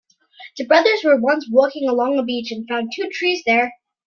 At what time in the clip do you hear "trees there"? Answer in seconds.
3.13-3.71